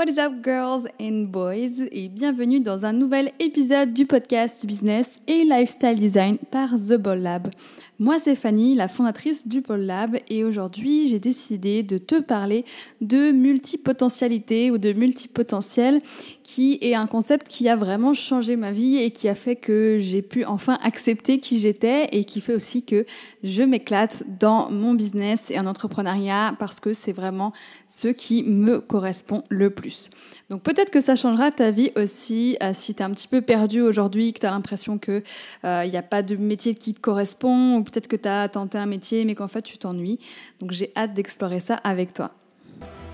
[0.00, 5.20] What is up girls and boys et bienvenue dans un nouvel épisode du podcast Business
[5.26, 7.48] et Lifestyle Design par The Ball Lab.
[8.02, 12.64] Moi, c'est Fanny, la fondatrice du Pôle Lab, et aujourd'hui, j'ai décidé de te parler
[13.02, 16.00] de multipotentialité ou de multipotentiel,
[16.42, 19.98] qui est un concept qui a vraiment changé ma vie et qui a fait que
[20.00, 23.04] j'ai pu enfin accepter qui j'étais et qui fait aussi que
[23.42, 27.52] je m'éclate dans mon business et en entrepreneuriat parce que c'est vraiment
[27.86, 30.08] ce qui me correspond le plus.
[30.50, 33.40] Donc peut-être que ça changera ta vie aussi euh, si tu es un petit peu
[33.40, 35.22] perdu aujourd'hui, que tu as l'impression qu'il
[35.62, 38.76] n'y euh, a pas de métier qui te correspond, ou peut-être que tu as tenté
[38.76, 40.18] un métier mais qu'en fait tu t'ennuies.
[40.58, 42.32] Donc j'ai hâte d'explorer ça avec toi.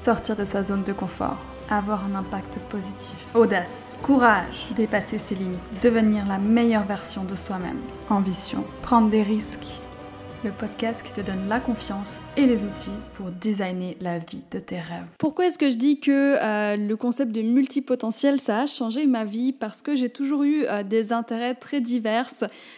[0.00, 5.60] Sortir de sa zone de confort, avoir un impact positif, audace, courage, dépasser ses limites,
[5.82, 7.80] devenir la meilleure version de soi-même,
[8.10, 9.80] ambition, prendre des risques
[10.44, 14.58] le podcast qui te donne la confiance et les outils pour designer la vie de
[14.58, 15.06] tes rêves.
[15.18, 19.24] Pourquoi est-ce que je dis que euh, le concept de multipotentiel, ça a changé ma
[19.24, 19.52] vie?
[19.52, 22.28] Parce que j'ai toujours eu euh, des intérêts très divers.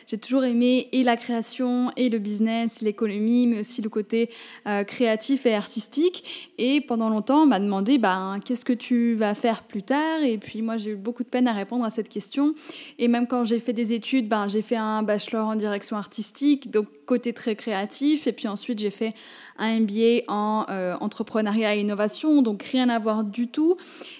[0.06, 4.30] J'ai toujours aimé et la création, et le business, l'économie, mais aussi le côté
[4.68, 6.52] euh, créatif et artistique.
[6.58, 10.22] Et pendant longtemps, on m'a demandé ben, qu'est-ce que tu vas faire plus tard?
[10.22, 12.54] Et puis moi, j'ai eu beaucoup de peine à répondre à cette question.
[13.00, 16.70] Et même quand j'ai fait des études, ben, j'ai fait un bachelor en direction artistique.
[16.70, 18.26] Donc côté très créatif.
[18.26, 19.14] Et puis ensuite, j'ai fait
[19.58, 23.76] un MBA en euh, entrepreneuriat et innovation, donc rien à voir du tout.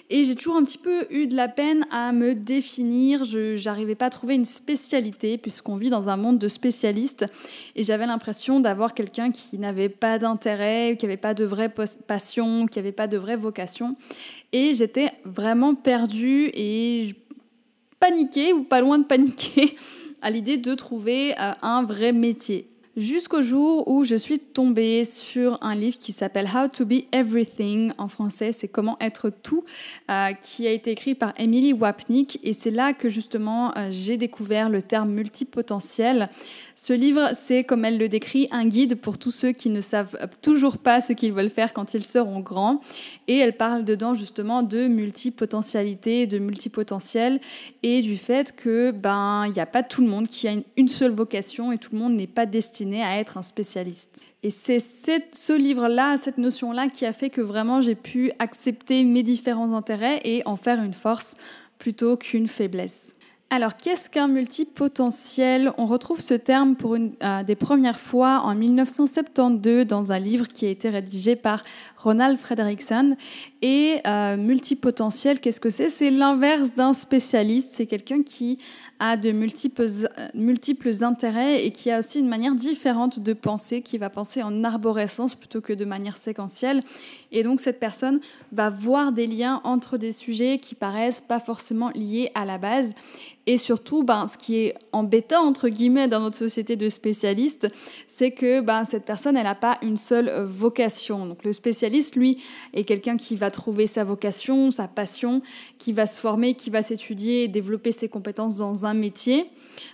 [0.09, 3.25] Et j'ai toujours un petit peu eu de la peine à me définir.
[3.25, 7.25] Je n'arrivais pas à trouver une spécialité, puisqu'on vit dans un monde de spécialistes.
[7.75, 11.71] Et j'avais l'impression d'avoir quelqu'un qui n'avait pas d'intérêt, qui n'avait pas de vraie
[12.07, 13.95] passion, qui n'avait pas de vraie vocation.
[14.53, 17.09] Et j'étais vraiment perdue et
[17.99, 19.73] paniquée, ou pas loin de paniquer,
[20.21, 25.59] à l'idée de trouver euh, un vrai métier jusqu'au jour où je suis tombée sur
[25.61, 29.63] un livre qui s'appelle How to Be Everything en français, c'est Comment être tout,
[30.09, 34.17] euh, qui a été écrit par Emily Wapnick et c'est là que justement euh, j'ai
[34.17, 36.27] découvert le terme multipotentiel.
[36.75, 40.17] Ce livre, c'est comme elle le décrit, un guide pour tous ceux qui ne savent
[40.41, 42.81] toujours pas ce qu'ils veulent faire quand ils seront grands.
[43.27, 47.39] Et elle parle dedans justement de multipotentialité, de multipotentiel
[47.83, 50.87] et du fait que ben il n'y a pas tout le monde qui a une
[50.87, 54.23] seule vocation et tout le monde n'est pas destiné à être un spécialiste.
[54.43, 59.23] Et c'est ce livre-là, cette notion-là qui a fait que vraiment j'ai pu accepter mes
[59.23, 61.35] différents intérêts et en faire une force
[61.79, 63.13] plutôt qu'une faiblesse.
[63.49, 65.71] Alors, qu'est-ce qu'un multipotentiel?
[65.77, 70.49] On retrouve ce terme pour une euh, des premières fois en 1972 dans un livre
[70.49, 71.63] qui a été rédigé par
[71.95, 73.15] Ronald Frederickson.
[73.61, 75.87] Et euh, multipotentiel, qu'est-ce que c'est?
[75.87, 77.71] C'est l'inverse d'un spécialiste.
[77.73, 78.57] C'est quelqu'un qui
[78.99, 79.87] a de multiples,
[80.33, 84.63] multiples intérêts et qui a aussi une manière différente de penser, qui va penser en
[84.63, 86.81] arborescence plutôt que de manière séquentielle.
[87.31, 88.19] Et donc cette personne
[88.51, 92.93] va voir des liens entre des sujets qui paraissent pas forcément liés à la base.
[93.49, 97.69] Et surtout, ben, ce qui est embêtant, entre guillemets, dans notre société de spécialistes,
[98.09, 101.25] c'est que ben, cette personne, elle n'a pas une seule vocation.
[101.25, 102.43] Donc le spécialiste, lui,
[102.73, 105.41] est quelqu'un qui va trouver sa vocation, sa passion,
[105.79, 109.49] qui va se former, qui va s'étudier et développer ses compétences dans un métier,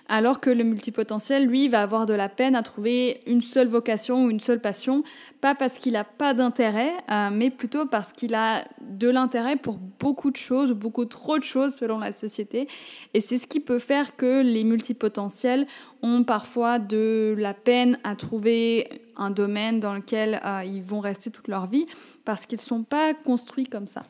[0.08, 4.26] alors que le multipotentiel, lui, va avoir de la peine à trouver une seule vocation
[4.26, 5.04] ou une seule passion,
[5.42, 9.78] pas parce qu'il n'a pas d'intérêt, euh, mais plutôt parce qu'il a de l'intérêt pour
[9.78, 12.68] beaucoup de choses, beaucoup trop de choses selon la société.
[13.14, 15.66] Et c'est ce qui peut faire que les multipotentiels
[16.02, 21.30] ont parfois de la peine à trouver un domaine dans lequel euh, ils vont rester
[21.30, 21.86] toute leur vie
[22.26, 24.04] parce qu'ils ne sont pas construits comme ça.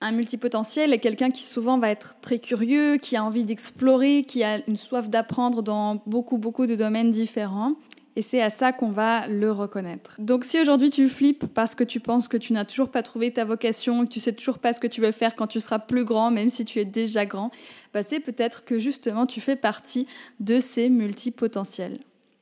[0.00, 4.44] Un multipotentiel est quelqu'un qui souvent va être très curieux, qui a envie d'explorer, qui
[4.44, 7.74] a une soif d'apprendre dans beaucoup, beaucoup de domaines différents.
[8.14, 10.14] Et c'est à ça qu'on va le reconnaître.
[10.18, 13.32] Donc si aujourd'hui tu flippes parce que tu penses que tu n'as toujours pas trouvé
[13.32, 15.78] ta vocation, que tu sais toujours pas ce que tu veux faire quand tu seras
[15.78, 17.50] plus grand, même si tu es déjà grand,
[17.92, 20.06] bah c'est peut-être que justement tu fais partie
[20.40, 21.98] de ces multipotentiels.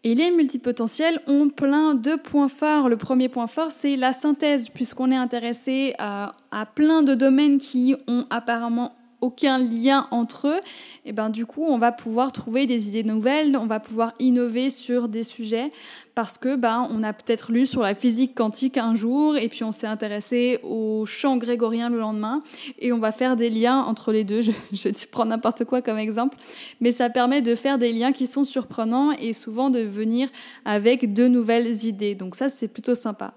[0.06, 2.89] Et les multipotentiels ont plein de points forts.
[2.89, 7.59] Le premier point fort, c'est la synthèse, puisqu'on est intéressé à, à, plein de domaines
[7.59, 10.60] qui ont apparemment aucun lien entre eux,
[11.04, 14.71] et ben du coup on va pouvoir trouver des idées nouvelles, on va pouvoir innover
[14.71, 15.71] sur des sujets
[16.15, 19.65] parce que ben on a peut-être lu sur la physique quantique un jour et puis
[19.65, 22.42] on s'est intéressé au chant grégorien le lendemain
[22.78, 24.41] et on va faire des liens entre les deux.
[24.72, 26.36] Je, je prends n'importe quoi comme exemple,
[26.80, 30.28] mais ça permet de faire des liens qui sont surprenants et souvent de venir
[30.65, 32.15] avec de nouvelles idées.
[32.15, 33.34] Donc ça c'est plutôt sympa.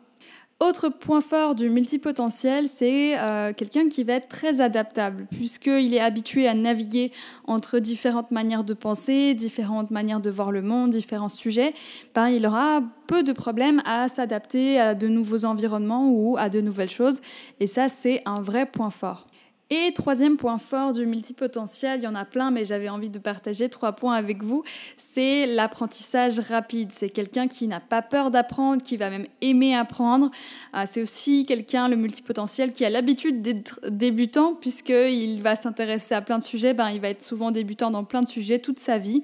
[0.61, 6.01] Autre point fort du multipotentiel, c'est euh, quelqu'un qui va être très adaptable, puisqu'il est
[6.01, 7.11] habitué à naviguer
[7.45, 11.73] entre différentes manières de penser, différentes manières de voir le monde, différents sujets.
[12.13, 16.59] Ben, il aura peu de problèmes à s'adapter à de nouveaux environnements ou à de
[16.59, 17.21] nouvelles choses.
[17.61, 19.28] Et ça, c'est un vrai point fort.
[19.71, 23.19] Et troisième point fort du multipotentiel, il y en a plein, mais j'avais envie de
[23.19, 24.63] partager trois points avec vous,
[24.97, 26.91] c'est l'apprentissage rapide.
[26.91, 30.31] C'est quelqu'un qui n'a pas peur d'apprendre, qui va même aimer apprendre.
[30.73, 36.21] Ah, c'est aussi quelqu'un, le multipotentiel, qui a l'habitude d'être débutant, puisqu'il va s'intéresser à
[36.21, 38.97] plein de sujets, ben, il va être souvent débutant dans plein de sujets toute sa
[38.97, 39.21] vie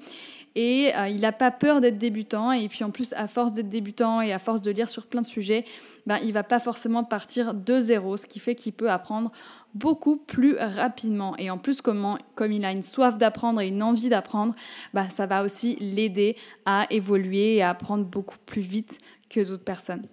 [0.56, 2.50] et euh, il n'a pas peur d'être débutant.
[2.50, 5.20] Et puis en plus, à force d'être débutant et à force de lire sur plein
[5.20, 5.62] de sujets,
[6.06, 9.30] ben, il va pas forcément partir de zéro, ce qui fait qu'il peut apprendre
[9.74, 11.36] beaucoup plus rapidement.
[11.36, 14.54] Et en plus, comment, comme il a une soif d'apprendre et une envie d'apprendre,
[14.94, 18.98] ben, ça va aussi l'aider à évoluer et à apprendre beaucoup plus vite
[19.28, 20.06] que d'autres personnes.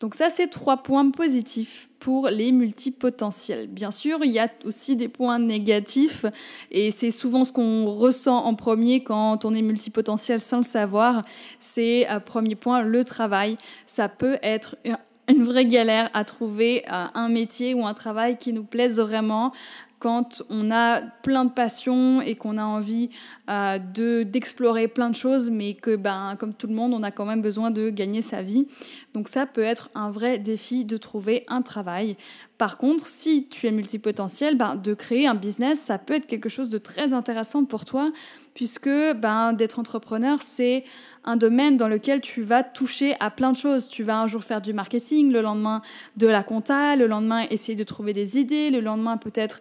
[0.00, 3.66] Donc ça, c'est trois points positifs pour les multipotentiels.
[3.66, 6.24] Bien sûr, il y a aussi des points négatifs
[6.70, 11.22] et c'est souvent ce qu'on ressent en premier quand on est multipotentiel sans le savoir.
[11.58, 13.56] C'est, euh, premier point, le travail.
[13.88, 14.76] Ça peut être
[15.28, 19.52] une vraie galère à trouver euh, un métier ou un travail qui nous plaise vraiment
[19.98, 23.10] quand on a plein de passions et qu'on a envie
[23.50, 27.10] euh, de d'explorer plein de choses, mais que ben comme tout le monde, on a
[27.10, 28.66] quand même besoin de gagner sa vie.
[29.14, 32.14] Donc ça peut être un vrai défi de trouver un travail.
[32.58, 36.48] Par contre, si tu es multipotentiel, ben, de créer un business, ça peut être quelque
[36.48, 38.10] chose de très intéressant pour toi
[38.58, 40.82] puisque ben, d'être entrepreneur, c'est
[41.22, 43.88] un domaine dans lequel tu vas toucher à plein de choses.
[43.88, 45.80] Tu vas un jour faire du marketing, le lendemain
[46.16, 49.60] de la compta, le lendemain essayer de trouver des idées, le lendemain peut-être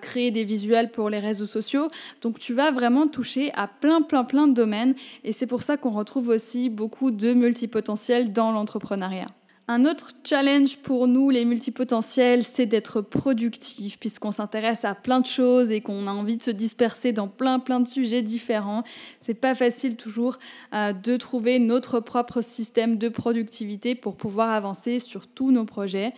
[0.00, 1.86] créer des visuels pour les réseaux sociaux.
[2.22, 4.94] Donc tu vas vraiment toucher à plein, plein, plein de domaines
[5.24, 9.26] et c'est pour ça qu'on retrouve aussi beaucoup de multipotentiels dans l'entrepreneuriat.
[9.72, 15.26] Un autre challenge pour nous, les multipotentiels, c'est d'être productif, puisqu'on s'intéresse à plein de
[15.26, 18.82] choses et qu'on a envie de se disperser dans plein plein de sujets différents.
[19.20, 20.38] C'est pas facile toujours
[20.74, 26.12] euh, de trouver notre propre système de productivité pour pouvoir avancer sur tous nos projets.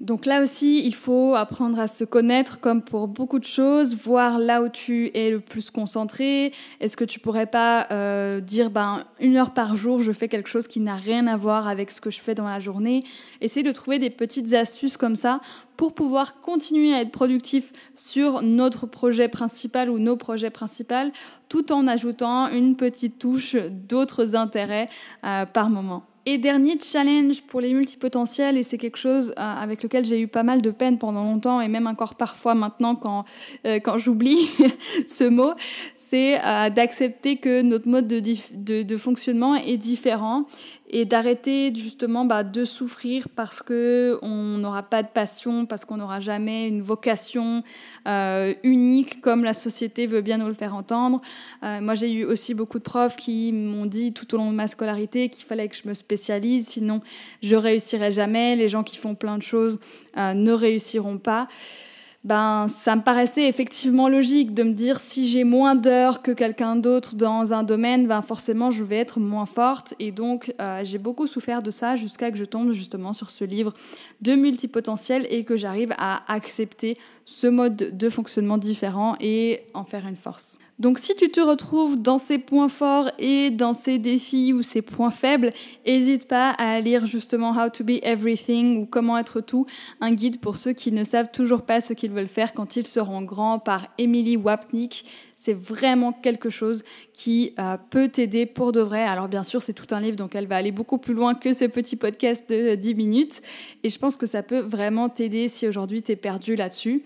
[0.00, 4.38] Donc là aussi, il faut apprendre à se connaître comme pour beaucoup de choses, voir
[4.38, 6.52] là où tu es le plus concentré.
[6.80, 10.50] Est-ce que tu pourrais pas euh, dire ben une heure par jour, je fais quelque
[10.50, 13.00] chose qui n'a rien à voir avec ce que je fais dans la journée.
[13.40, 15.40] Essayer de trouver des petites astuces comme ça
[15.78, 21.10] pour pouvoir continuer à être productif sur notre projet principal ou nos projets principaux,
[21.48, 23.56] tout en ajoutant une petite touche
[23.88, 24.86] d'autres intérêts
[25.24, 26.04] euh, par moment.
[26.28, 30.26] Et dernier challenge pour les multipotentiels, et c'est quelque chose euh, avec lequel j'ai eu
[30.26, 33.24] pas mal de peine pendant longtemps, et même encore parfois maintenant quand,
[33.64, 34.50] euh, j'oublie
[35.06, 35.52] ce mot,
[35.94, 40.46] c'est euh, d'accepter que notre mode de, de, de, fonctionnement est différent
[40.88, 45.96] et d'arrêter justement bah, de souffrir parce que on n'aura pas de passion, parce qu'on
[45.96, 47.62] n'aura jamais une vocation
[48.06, 51.20] euh, unique comme la société veut bien nous le faire entendre.
[51.64, 54.56] Euh, moi, j'ai eu aussi beaucoup de profs qui m'ont dit tout au long de
[54.56, 57.00] ma scolarité qu'il fallait que je me spécialise, sinon
[57.42, 58.56] je réussirai jamais.
[58.56, 59.78] Les gens qui font plein de choses
[60.16, 61.46] euh, ne réussiront pas
[62.26, 66.74] ben, ça me paraissait effectivement logique de me dire si j'ai moins d'heures que quelqu'un
[66.74, 69.94] d'autre dans un domaine, ben forcément je vais être moins forte.
[70.00, 73.44] Et donc euh, j'ai beaucoup souffert de ça jusqu'à que je tombe justement sur ce
[73.44, 73.72] livre
[74.22, 80.08] de multipotentiel et que j'arrive à accepter ce mode de fonctionnement différent et en faire
[80.08, 80.58] une force.
[80.78, 84.82] Donc si tu te retrouves dans ces points forts et dans ces défis ou ces
[84.82, 85.48] points faibles,
[85.86, 89.64] n'hésite pas à lire justement How to be Everything ou Comment être tout,
[90.02, 92.86] un guide pour ceux qui ne savent toujours pas ce qu'ils veulent faire quand ils
[92.86, 95.06] seront grands par Emily Wapnick.
[95.36, 99.02] C'est vraiment quelque chose qui euh, peut t'aider pour de vrai.
[99.02, 101.52] Alors bien sûr, c'est tout un livre, donc elle va aller beaucoup plus loin que
[101.52, 103.42] ce petit podcast de 10 minutes.
[103.84, 107.02] Et je pense que ça peut vraiment t'aider si aujourd'hui tu es perdu là-dessus.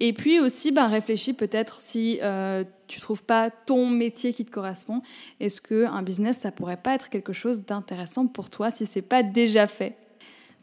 [0.00, 2.18] Et puis aussi, ben, réfléchis peut-être si...
[2.22, 5.00] Euh, tu trouves pas ton métier qui te correspond,
[5.40, 9.02] est-ce que un business ça pourrait pas être quelque chose d'intéressant pour toi si c'est
[9.02, 9.96] pas déjà fait?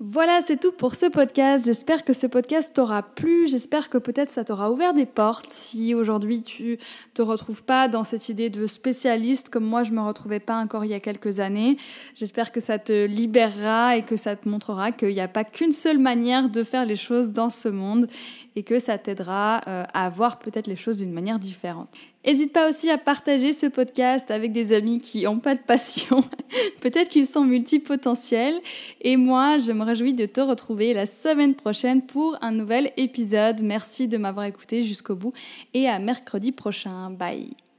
[0.03, 1.65] Voilà, c'est tout pour ce podcast.
[1.65, 3.45] J'espère que ce podcast t'aura plu.
[3.47, 5.45] J'espère que peut-être ça t'aura ouvert des portes.
[5.51, 6.79] Si aujourd'hui tu
[7.13, 10.85] te retrouves pas dans cette idée de spécialiste comme moi je me retrouvais pas encore
[10.85, 11.77] il y a quelques années,
[12.15, 15.71] j'espère que ça te libérera et que ça te montrera qu'il n'y a pas qu'une
[15.71, 18.07] seule manière de faire les choses dans ce monde
[18.55, 21.89] et que ça t'aidera euh, à voir peut-être les choses d'une manière différente.
[22.25, 26.23] N'hésite pas aussi à partager ce podcast avec des amis qui n'ont pas de passion.
[26.81, 28.59] peut-être qu'ils sont multipotentiels.
[29.01, 33.61] Et moi, je me réjouis de te retrouver la semaine prochaine pour un nouvel épisode.
[33.63, 35.33] Merci de m'avoir écouté jusqu'au bout
[35.73, 37.09] et à mercredi prochain.
[37.09, 37.70] Bye